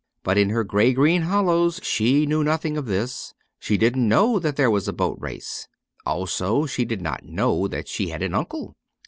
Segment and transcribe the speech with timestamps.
[0.23, 4.55] But in her grey green hollows, she knew nothing of this; she didn't know that
[4.55, 5.67] there was a Boat Race.
[6.07, 8.75] Also she did not know that she had an uncle.